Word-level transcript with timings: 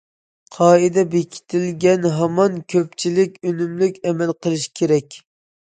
قائىدە 0.55 1.03
بېكىتىلگەن 1.11 2.09
ھامان 2.15 2.57
كۆپچىلىك 2.77 3.39
ئۈنۈملۈك 3.47 4.03
ئەمەل 4.09 4.35
قىلىشى 4.43 4.77
كېرەك. 4.83 5.23